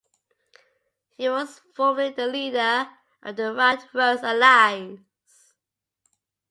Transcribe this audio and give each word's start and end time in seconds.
He 1.15 1.29
was 1.29 1.61
formerly 1.75 2.09
the 2.11 2.25
leader 2.25 2.89
of 3.21 3.35
the 3.35 3.53
Wildrose 3.53 4.23
Alliance. 4.23 5.53